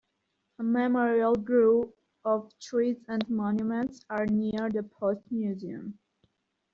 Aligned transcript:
A 0.57 0.63
memorial 0.63 1.35
grove 1.35 1.93
of 2.25 2.51
trees 2.57 2.97
and 3.07 3.21
monument 3.29 4.03
are 4.09 4.25
near 4.25 4.67
the 4.67 4.81
post 4.81 5.21
museum. 5.29 5.99